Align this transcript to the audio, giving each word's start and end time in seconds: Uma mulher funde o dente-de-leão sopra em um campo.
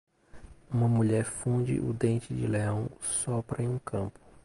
Uma 0.71 0.87
mulher 0.87 1.23
funde 1.25 1.79
o 1.79 1.93
dente-de-leão 1.93 2.89
sopra 3.03 3.61
em 3.61 3.69
um 3.69 3.77
campo. 3.77 4.19